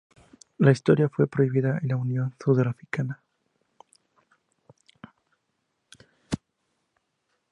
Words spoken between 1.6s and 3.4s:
en la Unión Sudafricana.